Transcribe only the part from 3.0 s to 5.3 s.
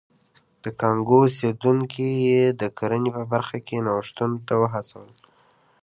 په برخه کې نوښتونو ته وهڅول.